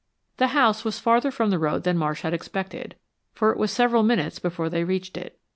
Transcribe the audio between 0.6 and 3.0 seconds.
was farther from the road than Marsh had expected,